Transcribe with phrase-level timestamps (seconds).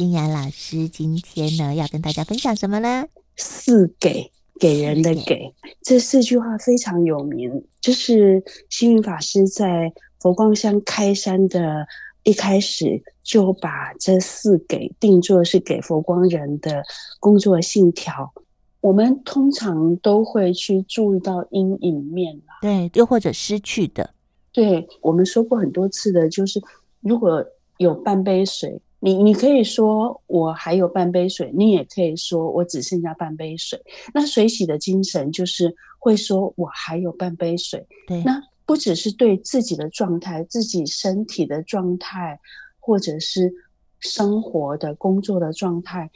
[0.00, 3.04] 金雅老师今天呢要跟大家分享什么呢？
[3.36, 11.86] 四给，给人的给，这四句话非常有名，就是星云法师在佛光山开山的
[12.22, 16.82] 一开始就把这四给定做是给佛光人的
[17.18, 18.32] 工作信条。
[18.80, 24.14] 我们通常都会去注意到阴影面，对，又或者失去的。
[24.50, 26.58] 对，我们说过很多次的，就是
[27.00, 27.44] 如果
[27.76, 33.82] 有半杯水，你你可以说我还有半杯水，你也可以说我只剩下半杯水。
[34.14, 37.86] 那水洗的精神就是会说我还有半杯水。
[38.06, 42.38] 对，那不只是对自己的状态、自己身体的状态，
[42.78, 43.52] 或者是
[43.98, 46.10] 生活的工作的状态，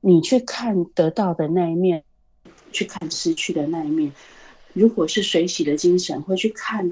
[0.00, 2.02] 你去看得到的那一面。
[2.72, 4.12] 去看失去的那一面，
[4.74, 6.88] 如果是水洗的精神，会去看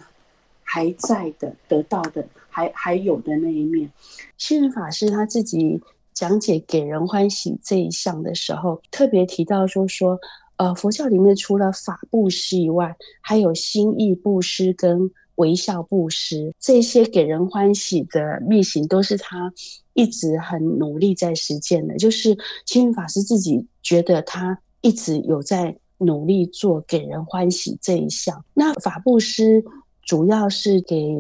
[0.65, 2.27] 还在的、得到的、
[2.59, 3.89] 还还有的那一面。
[4.37, 5.81] 星云法师他自己
[6.13, 10.19] 讲解给人欢喜这一项的时候，特别提到说说，
[10.57, 19.53] 呃，佛教里面除了法布施以外，还有心意布施跟微笑布施，这些给人欢喜的密行，都是他
[19.95, 21.97] 一直很努力在实践的。
[21.97, 24.59] 就是星云法师自己觉得他。
[24.81, 28.45] 一直有在努力做给人欢喜这一项。
[28.55, 29.63] 那法布施
[30.03, 31.19] 主要是给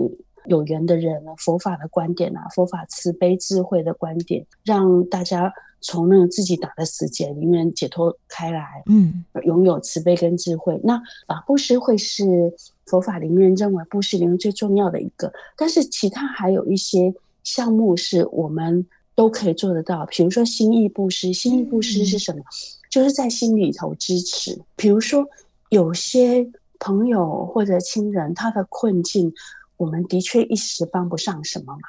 [0.48, 10.80] 有缘的人，佛法的观点啊，佛法慈悲智慧的观点，让大家从那个自己打的死结里面解脱开来，嗯，拥有慈悲跟智慧。
[10.82, 12.52] 那法布施会是
[12.86, 21.32] 佛法里面认为布施里面最重要的一个，但是其他还有一些项目是我们都可以做得到，比如说心意布施。
[21.32, 22.40] 心意布施是什么？
[22.40, 22.44] 嗯
[22.90, 25.22] 就是在心里头支持，比如说
[25.68, 29.30] 有些朋友或者亲人，他的困境，
[29.78, 31.80] 我们的确一时帮不上什么忙，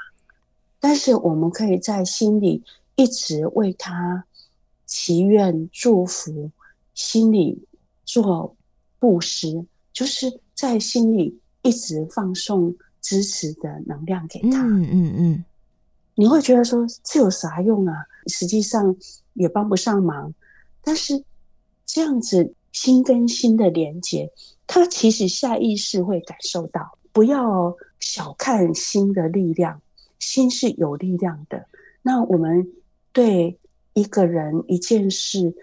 [0.79, 2.63] 但是我们可以在心里
[2.95, 4.23] 一直为他
[4.85, 6.51] 祈愿祝福，
[6.93, 7.65] 心里
[8.05, 8.55] 做
[8.99, 14.61] 布施，就是在心里一直放送支持的能量给他。
[14.63, 15.45] 嗯嗯嗯，
[16.13, 18.05] 你会觉得说这有啥用啊？
[18.27, 18.95] 实际上
[19.33, 20.31] 也帮不上忙。
[20.83, 21.23] 但是
[21.85, 24.31] 这样子心跟心的连接，
[24.67, 26.98] 他其实下意识会感受到。
[27.11, 29.81] 不要小看心的力量，
[30.19, 31.65] 心是有力量的。
[32.01, 32.71] 那我们
[33.11, 33.57] 对
[33.93, 35.53] 一个人一件事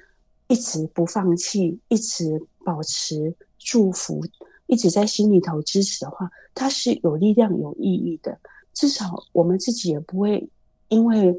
[0.48, 4.24] 一直不放弃，一直保持祝福，
[4.66, 8.38] 一直在心里头支持的话，它是有力量、有意义的。
[8.74, 10.48] 至少我们自己也不会
[10.88, 11.34] 因为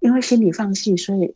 [0.00, 1.34] 因为心里放弃，所以。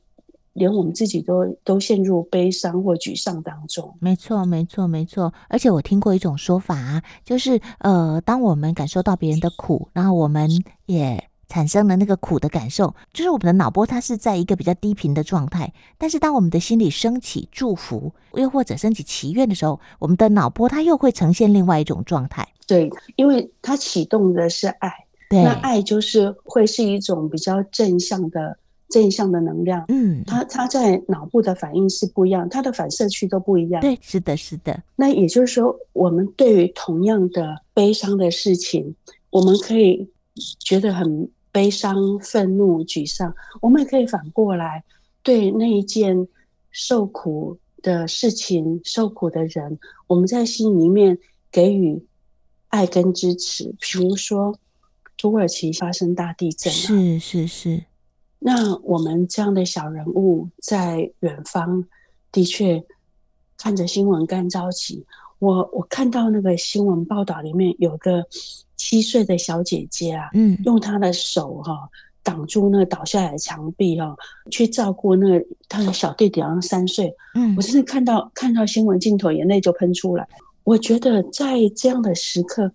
[0.54, 3.94] 连我们自己都都陷入悲伤或沮丧当中。
[4.00, 5.32] 没错，没错，没错。
[5.48, 10.48] 而且我听过一种说法啊，就是呃，当我们感受到别人的苦，然后我们
[10.86, 15.72] 也产生了那个苦的感受，就是我们的脑波它是在一个比较低频的状态。
[15.98, 22.46] 但是当我们的心里升起祝福，又或者升起祈愿的时候，我们的脑波它又会呈现另外一种状态。
[22.66, 24.90] 对，因为它启动的是爱，
[25.28, 28.56] 对，那爱就是会是一种比较正向的。
[28.94, 33.80] 正向的能量，嗯，它它在脑部的反应是不一样，它的反射区都不一样。
[33.80, 34.80] 对，是的，是的。
[34.94, 38.94] 那也就是说，我们对于同样的悲伤的事情，
[39.30, 40.08] 我们可以
[40.60, 44.84] 觉得很悲伤、愤怒、沮丧，我们也可以反过来
[45.24, 46.28] 对那一件
[46.70, 49.76] 受苦的事情、受苦的人，
[50.06, 51.18] 我们在心里面
[51.50, 52.00] 给予
[52.68, 53.74] 爱跟支持。
[53.80, 54.56] 比如说，
[55.16, 57.82] 土耳其发生大地震，是是是。
[58.46, 61.82] 那我们这样的小人物在远方，
[62.30, 62.84] 的确
[63.56, 65.02] 看着新闻干着急。
[65.38, 68.22] 我我看到那个新闻报道里面有个
[68.76, 71.88] 七岁的小姐姐啊，嗯，用她的手哈
[72.22, 74.14] 挡住那个倒下来的墙壁哈，
[74.50, 77.10] 去照顾那个她的小弟弟，好像三岁。
[77.34, 80.28] 嗯，我真的看到看到新闻镜头，眼泪就喷出来。
[80.64, 82.70] 我觉得在这样的时刻，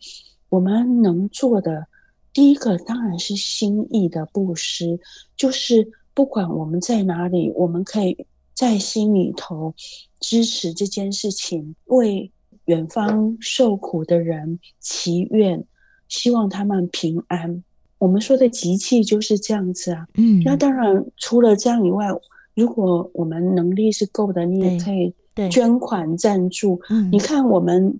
[0.50, 1.86] 我们能做的。
[2.32, 5.00] 第一个当然是心意的布施，
[5.36, 9.74] 就是不管我们在哪里，我们可以在心里头
[10.20, 12.32] 支持这件事情，为
[12.66, 15.64] 远方受苦的人祈愿，
[16.08, 17.64] 希望他们平安。
[17.98, 20.08] 我们说的集气就是这样子啊。
[20.14, 22.08] 嗯，那当然除了这样以外，
[22.54, 25.14] 如果我们能力是够的，你也可以
[25.50, 26.80] 捐款赞助。
[26.90, 28.00] 嗯，你看我们。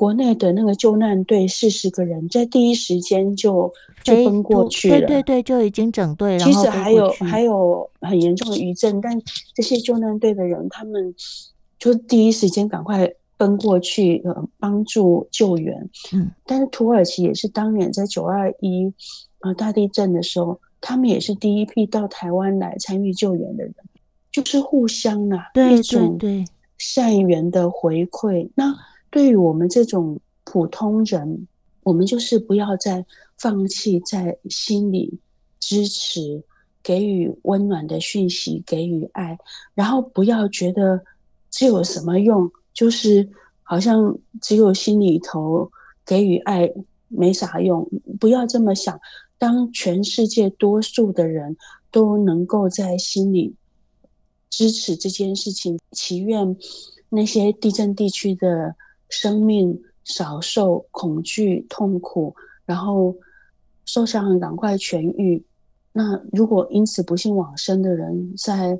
[0.00, 3.70] 国内的那个救难队四十个人，在第一时间就
[4.02, 6.38] 就奔过去了，对对对，就已经整队了。
[6.38, 9.20] 其实还有还有很严重的余震，但
[9.52, 11.14] 这些救难队的人，他们
[11.78, 13.06] 就第一时间赶快
[13.36, 15.76] 奔过去，呃，帮助救援。
[16.14, 18.90] 嗯，但是土耳其也是当年在九二一
[19.40, 23.74] 啊大地震的时候，他们也是第一批到台湾来参与救援的人，
[24.32, 26.18] 就是互相啊，对一种
[26.78, 28.48] 善缘的回馈。
[28.54, 28.74] 那
[29.10, 31.46] 对于我们这种普通人，
[31.82, 33.04] 我们就是不要再
[33.38, 35.18] 放弃在心里
[35.58, 36.42] 支持，
[36.82, 39.38] 给予温暖的讯息，给予爱，
[39.74, 41.02] 然后不要觉得
[41.50, 43.28] 这有什么用，就是
[43.62, 45.70] 好像只有心里头
[46.06, 46.72] 给予爱
[47.08, 48.98] 没啥用，不要这么想。
[49.38, 51.56] 当全世界多数的人
[51.90, 53.54] 都能够在心里
[54.50, 56.56] 支持这件事情，祈愿
[57.08, 58.76] 那些地震地区的
[59.10, 62.34] 生命少受恐惧痛苦，
[62.64, 63.14] 然后
[63.84, 65.44] 受伤赶快痊愈。
[65.92, 68.78] 那如果因此不幸往生的人，在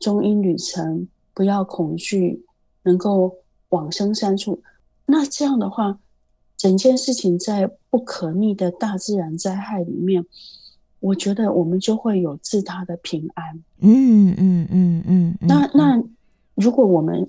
[0.00, 2.42] 中阴旅程不要恐惧，
[2.84, 3.36] 能够
[3.68, 4.62] 往生三处，
[5.04, 5.98] 那这样的话。
[6.56, 10.24] 整件事情在不可逆的大自然灾害里面，
[11.00, 13.62] 我觉得我们就会有自他的平安。
[13.80, 15.36] 嗯嗯嗯嗯。
[15.42, 16.02] 那那
[16.54, 17.28] 如果我们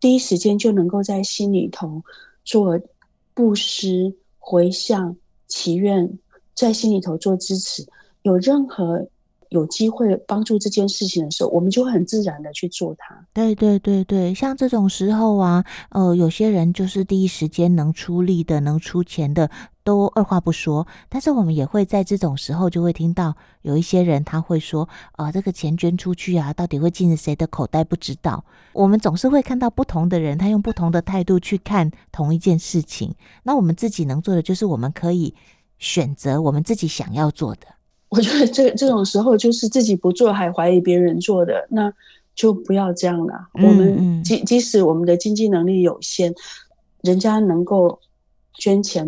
[0.00, 2.02] 第一时间就能够在心里头
[2.44, 2.80] 做
[3.34, 5.16] 布施、回向、
[5.46, 6.18] 祈愿，
[6.54, 7.86] 在心里头做支持，
[8.22, 9.06] 有任何。
[9.50, 13.18] 有机会帮助这件事情的时候，我们就很自然的去做它。
[13.32, 19.50] 对对对对，像这种时候啊，呃，有些人就是第一时间能出力的、能出钱的，
[19.88, 20.86] 都二话不说。
[21.08, 24.86] 但是我们也会在这种时候就会听到有一些人他会说
[25.16, 27.82] ：“啊、呃，这个钱捐出去啊，到底会进谁的口袋？
[27.82, 28.44] 不知道。”
[28.74, 33.14] 我们总是会看到不同的人，他用不同的态度去看同一件事情。
[33.44, 35.34] 那我们自己能做的就是，我们可以
[35.78, 37.62] 选择我们自己想要做的。
[38.10, 41.90] 我觉得这这种时候就是自己不做还怀疑别人做的，那
[42.34, 43.34] 就不要这样了。
[43.54, 46.34] 嗯嗯，我们即即使我们的经济能力有限，
[47.02, 48.00] 人家能够
[48.54, 49.06] 捐钱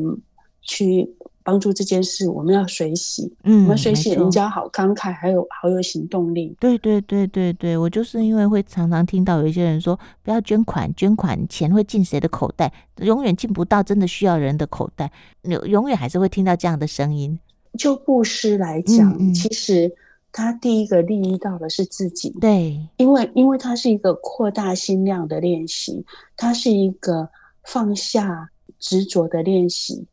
[0.70, 1.04] 去
[1.42, 3.32] 帮助这件事，我们要随喜。
[3.42, 6.54] 嗯，我们随喜人家好慷慨，还有好有行动力。
[6.60, 12.72] 对对对对对，我就是因为会常常听到有一些人说，不要捐款，捐款钱会进谁的口袋？
[12.98, 15.10] 永远进不到真的需要人的口袋，
[15.42, 17.36] 永永远还是会听到这样的声音。
[17.76, 19.92] 就布施来讲，嗯嗯，其实
[20.30, 22.30] 他第一个利益到的是自己。
[22.40, 26.04] 对，因为因为它是一个扩大心量的练习，
[26.36, 27.28] 它是一个
[27.64, 30.06] 放下执着的练习。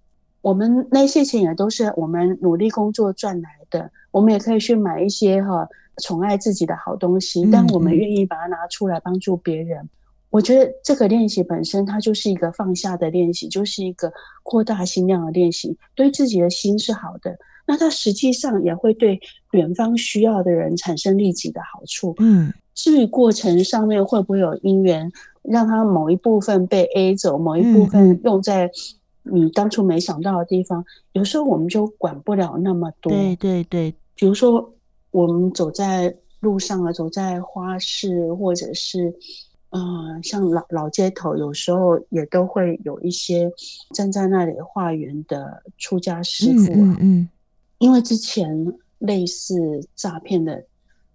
[0.47, 5.67] 我们那些钱也都是我们努力工作赚来的，我们也可以去买一些哈
[6.01, 9.89] 宠爱自己的好东西，但我们愿意把它拿出来帮助别人。
[10.29, 14.09] 我觉得这个练习本身，它就是一个放下的练习，就是一个
[14.41, 17.37] 扩大心量的练习，对自己的心是好的。
[17.65, 19.19] 那它实际上也会对
[19.51, 22.15] 远方需要的人产生利己的好处。
[22.19, 25.11] 嗯，至于过程上面会不会有因缘，
[25.41, 28.71] 让它某一部分被 A 走，某一部分用在
[29.31, 30.83] 你当初没想到的地方，
[31.13, 33.11] 有时候我们就管不了那么多。
[33.11, 34.73] 对对对，比如说
[35.11, 39.13] 我们走在路上啊，走在花市，或者是。
[39.71, 43.51] 嗯、呃，像老老街头，有时候也都会有一些
[43.93, 46.75] 站在那里化缘的出家师傅、啊。
[46.77, 47.29] 嗯，嗯，嗯，
[47.79, 50.63] 因为之前类似诈骗的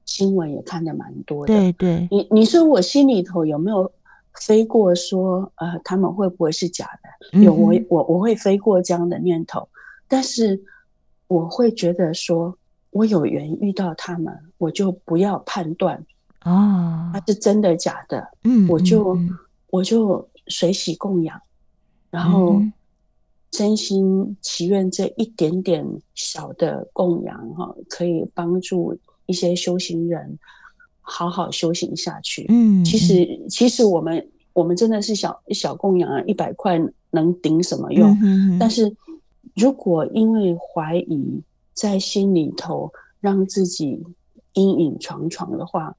[0.04, 1.54] 新闻也看的蛮多的。
[1.54, 3.90] 对对，你你说我心里头有没有
[4.40, 7.40] 飞过说，呃，他们会不会是假的？
[7.40, 9.68] 有，我我我会飞过这样的念头，
[10.08, 10.60] 但是
[11.28, 12.56] 我会觉得说，
[12.90, 16.04] 我有缘遇到他们，我就不要判断。
[16.40, 18.26] 啊，他是真的假的？
[18.44, 19.16] 嗯，我就
[19.70, 21.40] 我就随喜供养，
[22.10, 22.60] 然后
[23.50, 30.36] 真心祈愿这一点点小的供养哈，可以帮助一些修行人
[31.02, 32.46] 好好修行下去。
[32.48, 36.80] 嗯，其实其实我们我们真的是小小供养啊，一百块
[37.10, 38.16] 能顶什么用？
[38.22, 38.94] 嗯但是
[39.54, 41.42] 如果因为怀疑
[41.74, 42.90] 在心里头
[43.20, 44.02] 让自己
[44.54, 45.94] 阴影重重的话，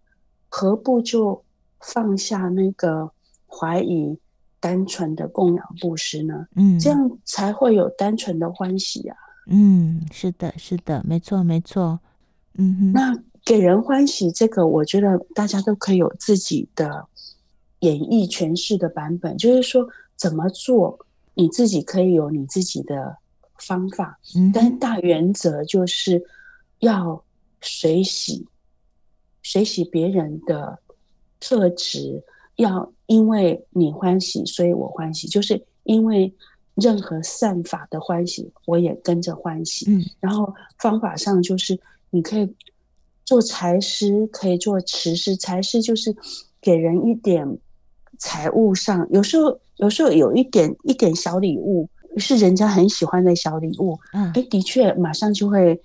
[0.49, 1.43] 何不就
[1.79, 3.11] 放下那个
[3.47, 4.17] 怀疑，
[4.59, 6.47] 单纯的供养布施呢？
[6.55, 9.17] 嗯，这样才会有单纯的欢喜啊。
[9.47, 11.99] 嗯，是的，是的，没错，没错。
[12.55, 13.13] 嗯哼，那
[13.45, 17.07] 给人欢喜这个，我觉得大家都可以有自己的
[17.79, 23.17] 演绎诠释的版本，就是说怎么做，你自己可以有你自己的
[23.57, 24.19] 方法。
[24.35, 26.23] 嗯，但大原则就是
[26.79, 27.23] 要
[27.61, 28.47] 随喜。
[29.45, 30.79] 随喜别人的
[31.37, 32.23] 特质，
[32.55, 36.33] 要因为你欢喜，所以我欢喜，就是因为
[36.75, 39.85] 任何善法的欢喜，我也跟着欢喜。
[39.91, 41.77] 嗯，然后方法上就是
[42.09, 42.55] 你可以
[43.33, 45.35] 做财师，可以做持师。
[45.35, 46.15] 财师就是
[46.61, 47.57] 给人一点
[48.19, 53.97] 财务上，有时候有时候有一点一点小礼物，是人家很喜欢的小礼物。
[54.13, 55.81] 嗯，哎，的确马上就会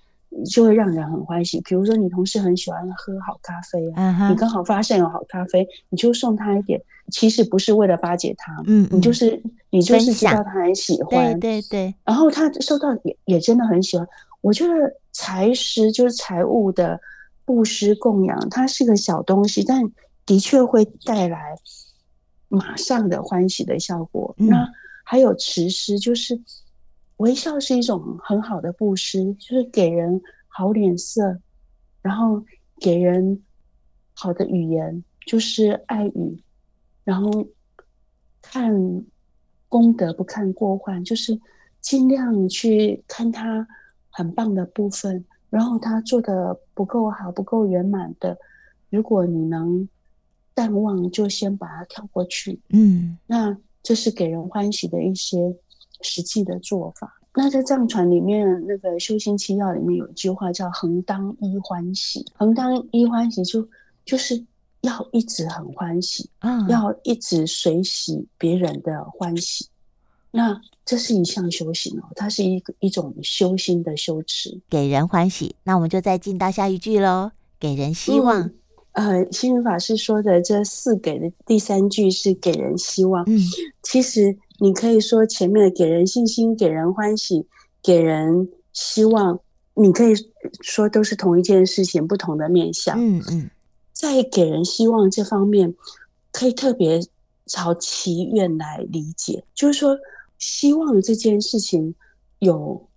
[0.53, 1.59] 就会让人很欢喜。
[1.63, 4.29] 比如说，你同事很喜欢喝好咖啡啊，uh huh.
[4.29, 6.79] 你刚好发现有好咖啡，你就送他一点。
[7.11, 11.95] 其实不是为了巴结他，嗯，嗯，你就是你就是知道他很喜欢，对对对。
[12.05, 14.07] 然后他收到也也真的很喜欢。
[14.43, 14.75] 我觉得
[15.13, 17.01] 财师就是财务的
[17.49, 19.83] 布施供养，它是个小东西，但
[20.27, 21.57] 的确会带来
[22.49, 24.35] 马上的欢喜的效果。
[24.37, 24.71] 嗯、那
[25.03, 26.39] 还有慈施，就是
[27.17, 31.41] 微笑是一种很好的布施，就是给人好脸色，
[32.03, 32.45] 然后
[32.79, 33.43] 给人
[34.13, 36.43] 好的语言，就是爱语。
[37.03, 37.49] 然后
[38.43, 39.07] 看
[39.71, 41.41] 功德不看过患，就是
[41.81, 43.67] 尽量去看他
[44.11, 45.25] 很棒的部分。
[45.51, 48.37] 然后他做的不够好、不够圆满的，
[48.91, 49.89] 如果你能
[50.55, 52.61] 淡忘，就先把它跳过去。
[52.71, 55.55] 嗯，那这是给人欢喜的一些
[56.03, 57.21] 实际的做法。
[57.35, 63.69] 那在藏传里面，那个修心七要里面有一句话叫“恒当一欢喜”，恒当一欢喜就
[64.05, 64.45] 就是。
[64.83, 69.67] 要一直很欢喜，嗯，要一直随喜别人的欢喜，
[70.31, 75.55] 那这是一项修行哦，它是一个一种修心的修持，给人欢喜。
[75.65, 78.51] 那我们就再进到下一句喽，给人希望。
[78.93, 83.25] 嗯、呃，星云法师说的这四给的第三句是给人希望。
[83.27, 83.39] 嗯，
[83.83, 87.47] 其实你可以说前面的给人信心、给人欢喜、
[87.83, 89.39] 给人希望，
[89.75, 90.15] 你可以
[90.63, 92.99] 说都是同一件事情，不同的面向。
[92.99, 93.25] 嗯嗯。
[93.31, 93.51] 嗯
[93.93, 95.75] 在给人希望这方面，
[96.31, 97.01] 可以特别
[97.47, 99.99] 朝祈愿来理解，就是说，
[100.39, 101.95] 希望这件事情
[102.39, 102.89] 有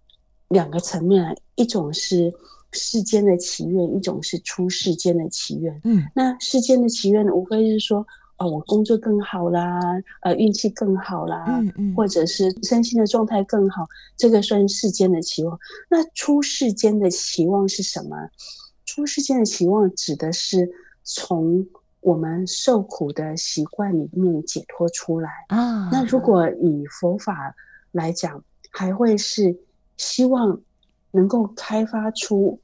[0.49, 2.33] 两个层面，一种是
[2.71, 5.81] 世间的祈愿，一种是出世间的祈愿。
[5.83, 8.05] 嗯，那世间的祈愿无非是说，
[8.37, 9.79] 哦，我工作更好啦，
[10.21, 15.59] 呃，运气更好啦，嗯嗯，或者是身心的状态更好，这个算世间的期望。
[15.89, 18.15] 那出世间的期望是什么？
[18.85, 20.69] 出世间的期望指的是。
[21.03, 21.65] 从
[22.01, 25.87] 我们受苦的习惯里面解脱出来啊！
[25.91, 27.55] 那如果以佛法
[27.91, 29.55] 来讲，还会是
[29.97, 30.59] 希望
[31.11, 32.59] 能够开发出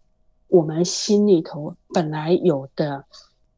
[0.47, 3.05] 我们心里头本来有的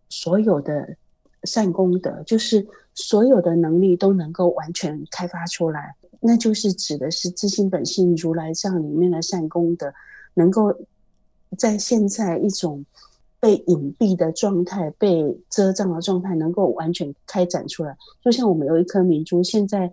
[0.09, 0.97] 所有的
[1.43, 5.95] 善功德，就是所有的能力都能够完全开发出来。
[6.19, 9.93] 那就是指的是自性本性如来藏里面的善功德，
[10.33, 10.75] 能够
[11.57, 12.85] 在现在一种。
[13.39, 17.95] 被隐蔽的状态，被遮障的状态，能够完全开展出来。
[18.21, 19.91] 就像我们有一颗明珠，现在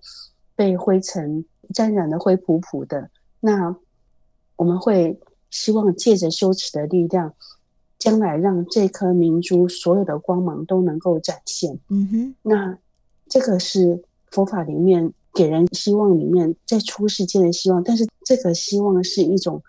[0.57, 3.77] 被灰尘沾染的灰扑扑的，那
[4.57, 5.19] 我们会
[5.51, 7.33] 希望借着羞耻的力量，
[7.99, 11.79] 将来让这颗明珠所有的光芒都能够展现。
[11.89, 12.77] 嗯哼，那
[13.29, 19.63] 这个是佛法里面给人希望里面在出世间的希望，但是这个希望是一种。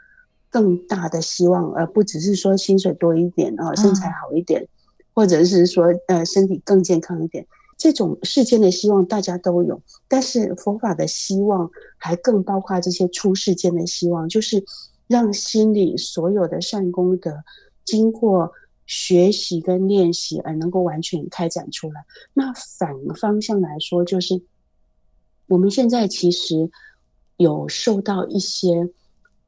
[0.58, 4.68] 更大的希望，而不只是说薪水多一点啊，身材好一点，嗯、
[5.14, 7.46] 或者是说呃身体更健康一点，
[7.78, 14.66] 这种世间的希望大家都有，但是佛法的希望还更包括这些出世间的希望，就是
[15.06, 17.44] 让心里所有的善功德
[17.86, 18.52] 经过
[18.88, 22.04] 学习跟练习而能够完全开展出来。
[22.34, 24.42] 那反方向来说，就是
[25.46, 26.72] 我们现在其实
[27.36, 28.90] 有受到一些。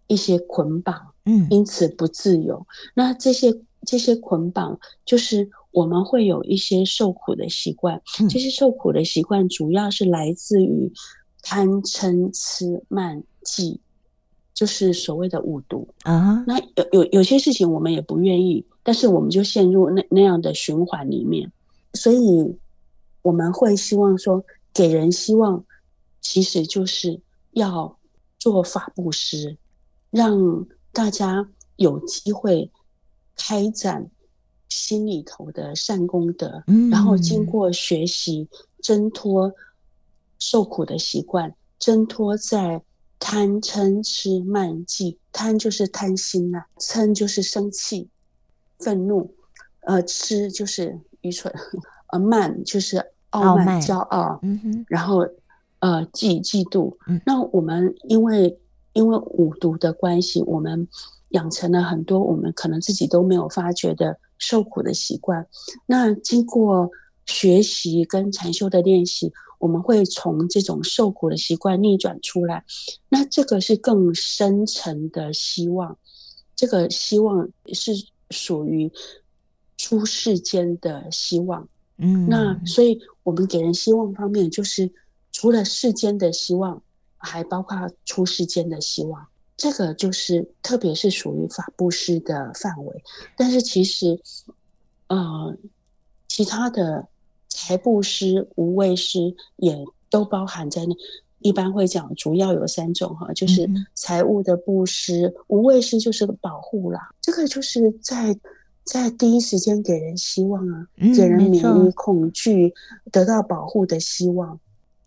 [0.10, 2.58] 一些捆绑，嗯，因此不自由。
[2.58, 8.02] 嗯、那这些这些捆绑，就是我们会有一些受苦的习惯。
[8.20, 10.92] 嗯、这些受苦的习惯，主要是来自于
[11.42, 13.80] 贪嗔痴慢忌，
[14.54, 16.44] 就是所谓的五毒啊。
[16.48, 21.50] 那有有有些事情我们也不愿意，但是我们就陷入那那样的循环里面。
[21.94, 22.58] 所以
[23.22, 25.64] 我们会希望说，给人希望，
[26.20, 27.98] 其实就是要
[28.38, 29.58] 做法布施。
[30.12, 32.72] 让大家有机会
[33.36, 34.10] 开展
[34.68, 38.50] 心里头的善功德，嗯、然后经过学习
[38.82, 39.54] 挣脱
[40.40, 42.82] 受苦的习惯，挣脱在
[43.20, 45.18] 贪嗔痴慢疑。
[45.32, 48.10] 贪就是贪心呐、啊，嗔就是生气、
[48.80, 49.32] 愤怒，
[49.82, 51.54] 呃，痴就是愚蠢，
[52.08, 55.20] 呃，慢就是傲慢、骄傲，嗯哼，然后
[55.80, 56.98] 呃，嫉嫉妒。
[57.08, 58.60] 嗯、那我们因为。
[59.00, 60.86] 因为五毒的关系，我们
[61.30, 65.48] 养成了很多我们可能自己都没有发觉的受苦的习惯。
[65.86, 66.92] 那经过
[67.26, 72.66] 学习跟禅修的练习，我们会从这种受苦的习惯逆转出来。
[73.08, 75.98] 那这个是更深层的希望，
[76.54, 77.94] 这个希望是
[78.32, 78.92] 属于
[79.78, 81.66] 出世间的希望。
[82.00, 84.92] 嗯，那所以我们给人希望方面，就是
[85.32, 86.84] 除了世间的希望。
[87.20, 93.04] 还包括出世间的希望，这个就是特别是属于法布施的范围，
[93.38, 94.20] 但是其实，
[95.08, 95.56] 呃，
[96.28, 97.08] 其他的
[97.48, 99.78] 财布施、无畏施也
[100.10, 100.96] 都包含在内。
[101.42, 107.12] 一般会讲，主要有三种哈，就是财务的布施，嗯、无畏施就是保护啦。
[107.22, 108.38] 这个就是在
[108.84, 112.74] 在第一时间给人希望啊，嗯、给人免于恐惧、
[113.10, 114.60] 得到保护的希望。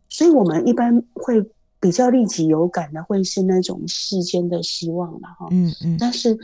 [0.08, 1.44] 所以我们一般会
[1.82, 5.48] 比较立即有感的，会是那种世间的希望了哈。
[5.50, 5.96] 嗯嗯。
[5.98, 6.38] 但是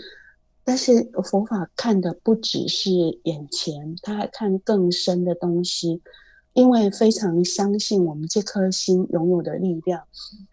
[0.64, 2.90] 但是佛法看的不只是
[3.22, 6.02] 眼前，他还看更深的东西。
[6.54, 10.02] 因为非常相信我们这颗心拥有的力量，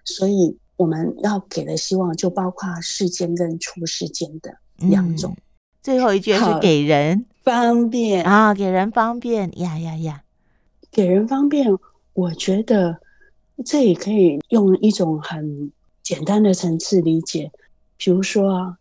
[0.03, 5.31] 所以我们要给的希望就包括世间跟出世间的两种。
[5.31, 5.41] 嗯、
[5.81, 10.21] 最后一句是给人方便啊，给人方便呀呀呀，
[10.91, 11.75] 给人方便。
[12.13, 12.99] 我觉得
[13.63, 15.71] 这也可以用一种很
[16.01, 17.51] 简单的层次理解，
[17.97, 18.77] 比如说啊，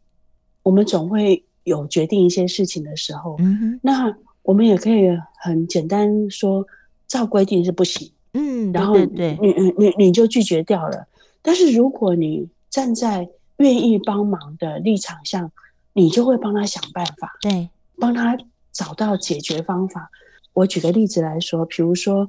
[0.62, 6.66] 我们总会有决定一些事情的时候，嗯哼，那我们也可以很简单说。
[7.06, 11.06] 照规定是不行，嗯，然后你你你你就拒绝掉了。
[11.42, 13.28] 但是如果你站在
[13.58, 15.52] 愿意帮忙的立场上，
[15.92, 17.68] 你就会帮他想办法，对，
[18.00, 18.36] 帮他
[18.72, 20.10] 找到解决方法。
[20.54, 22.28] 我举个例子来说，比如说，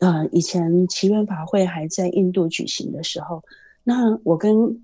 [0.00, 3.42] 呃，以前祈愿法会还在印度举行的时候，
[3.84, 4.82] 那我跟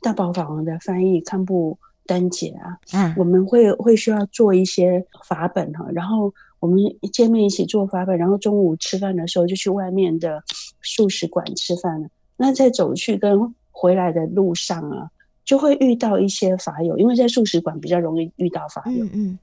[0.00, 6.32] 大宝法王的翻译堪布丹姐啊，嗯，我们会会需要做一些法本哈，然后。
[6.58, 6.78] 我们
[7.12, 10.42] 见面一起做法本，然后中午吃饭的时候就去外面的
[10.82, 12.08] 素食馆吃饭了。
[12.38, 15.08] 那在走去跟回来的路上啊，
[15.44, 19.04] 就会遇到一些法友，因为在素食馆比较容易遇到法友。
[19.04, 19.38] 嗯，嗯。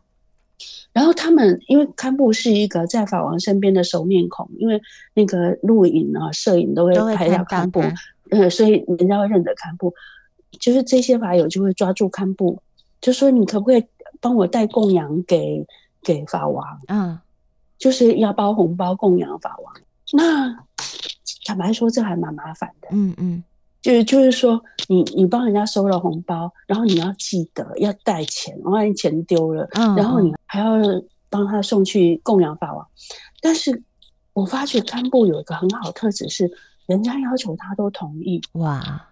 [0.92, 4.82] 然后他们因为堪布是一个在法王身边的熟面孔，因为
[5.14, 7.82] 那个录影啊、摄影都会拍到堪布，
[8.32, 9.94] 呃，所以人家会认得堪布。
[10.60, 12.60] 就是这些法友就会抓住堪布，
[13.02, 13.84] 就说：“你可不可以
[14.20, 15.66] 帮我带供养给？”
[16.06, 17.18] 给法王，嗯，
[17.78, 19.74] 就是要包红包供养法王。
[20.12, 20.54] 那
[21.46, 23.42] 坦白说，这还蛮麻烦的，嗯嗯，
[23.84, 30.74] 就是就是说，你你帮人家收了红包，然后你要记得要带钱，万一钱丢了，嗯，然后你还要
[31.30, 32.88] 帮他送去供养法王。
[33.42, 33.84] 但是
[34.34, 36.50] 我发觉堪布有一个很好的特质是，
[36.88, 39.10] 人家要求他都同意，哇，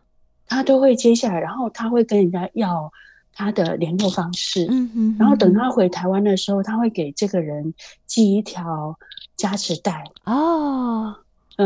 [0.47, 2.91] 他都会接下来，然后他会跟人家要。
[3.33, 7.73] 他的联络方式，嗯哼，然后等他回台湾的时候，他会给这个人
[8.05, 8.93] 寄一条
[9.37, 11.15] 加持带哦，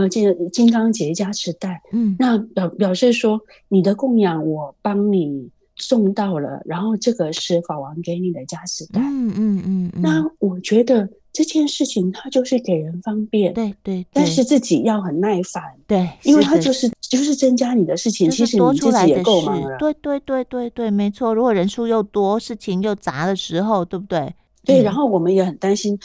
[0.02, 11.08] 呃，金金刚结加持带，嗯，那表表示说你的供养我帮你送到了，然后这个是法王给你的加持带，嗯嗯嗯，那我觉得。
[11.38, 21.36] 这件事情它就是给人方便，对对，对，但是自己要很耐烦，对，因为它就是就是增加你的事情，其实你自己也够忙了，对对对对对，没错。
[21.36, 24.34] 如果人数又多，事情又杂的时候，对不对？
[24.64, 26.00] 对，然后我们也很担心，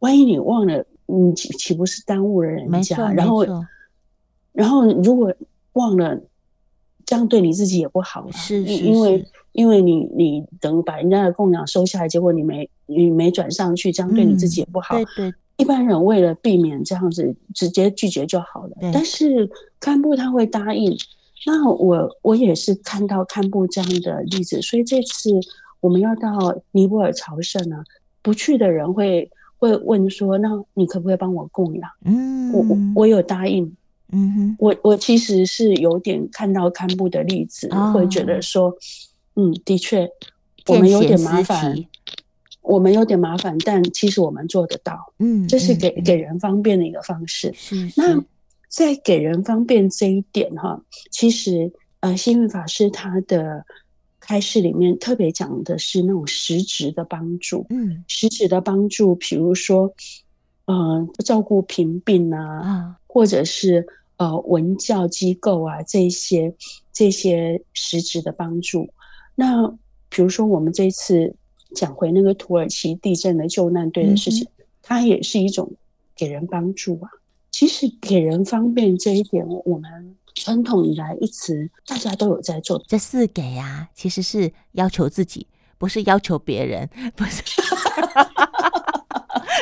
[0.00, 2.96] 万一你忘了，你岂岂不是耽误了人家？
[3.12, 3.44] 然后
[4.52, 5.34] 然后如果
[5.72, 6.20] 忘了，
[7.06, 9.24] 这样对你自己也不好了，是，是，是，因为。
[9.54, 14.96] 因为你你等于把人家的供养收下来，结果你没你没转上去，这样对你自己也不好。
[14.96, 18.76] 嗯、对对，一般人为了避免这样子，直接拒绝就好了。
[18.92, 20.92] 但是堪布他会答应。
[21.46, 25.30] 那我我也是看到堪布这样的例子，所以这次
[25.78, 27.76] 我们要到尼泊尔朝圣呢，
[28.22, 29.30] 不去的人会
[29.64, 33.64] 会问说：“那你可不可以帮我供养？”嗯，我我我有答应。
[34.12, 38.72] 嗯哼，我我其实是有点看到堪布的例子，哦、会觉得说。
[39.36, 40.08] 嗯，的确，
[40.68, 41.74] 我们有点麻烦，
[42.62, 45.12] 我们有点麻烦，但其实我们做得到。
[45.18, 47.52] 嗯，这是给、嗯、给人方便的一个方式。
[47.52, 48.00] 是，是。
[48.00, 48.24] 那
[48.68, 53.64] 在给人方便这一点哈，其实呃，星云法师他的
[54.26, 57.66] 开示里面特别讲的是那种实质的帮助。
[57.68, 59.94] 嗯，实质的帮助，比如说
[60.64, 66.54] 呃，照顾贫病啊，啊或者是呃文教机构啊，这些
[66.90, 68.88] 这些实质的帮助。
[69.34, 69.68] 那
[70.08, 71.34] 比如说，我们这次
[71.74, 75.70] 讲回那个土耳其地震的救难队的事情，嗯，它也是一种
[76.16, 77.10] 给人帮助啊。
[77.50, 82.82] 其实给人方便这一点，我们传统以来一直大家都有在做。
[82.86, 85.46] 这四给啊，其实是要求自己，
[85.78, 87.42] 不是要求别人，不是。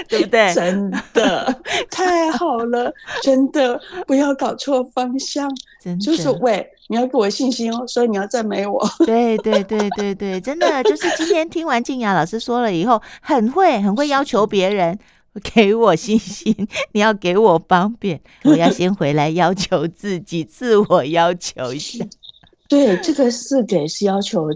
[0.09, 0.53] 对不对？
[0.53, 5.51] 真的太好了，真的不要搞错方向。
[5.81, 8.87] 真的就是喂，你要给我信心哦，所以你要赞美我。
[9.07, 14.99] 对对对对对，真的就是今天听完静雅老师说了以后，很会很会要求别人
[15.55, 16.55] 给我信心，
[16.92, 22.05] 你要给我方便， 我要先回来要求自己，自我要求一下。
[22.68, 24.49] 对，这个是给是要求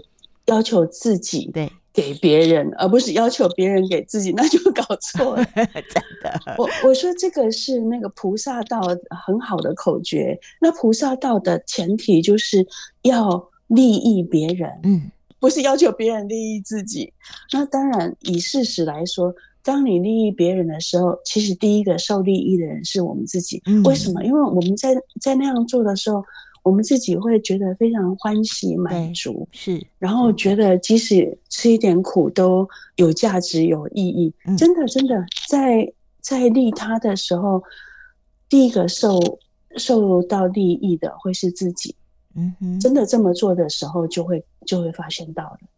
[0.45, 5.43] 要求自己对给别人，而不是要求别人给自己，那就搞错了。
[5.55, 8.79] 真的，我我说这个是那个菩萨道
[9.25, 10.39] 很好的口诀。
[10.61, 12.65] 那菩萨道的前提就是
[13.01, 17.11] 要利益别人，嗯，不是要求别人利益自己。
[17.51, 19.33] 那当然，以事实来说。
[19.67, 23.61] 当你利益别人的时候，其实第一个受利益的人是我们自己。
[23.65, 24.23] 嗯、为什么？
[24.23, 26.23] 因为我们在在那样做的时候，
[26.63, 34.33] 我们自己会觉得非常欢喜满足，是，然后觉得即使吃一点苦都有价值、有意义。
[34.45, 37.61] 嗯、真的，真的，在在利他的时候，
[38.47, 39.19] 第一个受
[39.75, 41.93] 受到利益的会是自己。
[42.35, 45.57] 嗯哼，真的这么做的时候，就会就会发现到了。